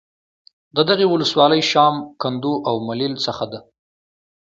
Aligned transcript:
د 0.75 0.77
دغې 0.89 1.05
ولسوالۍ 1.09 1.61
شام، 1.71 1.95
کندو 2.21 2.53
او 2.69 2.75
ملیل 2.87 3.13
څخه 3.25 3.43
د 3.51 3.53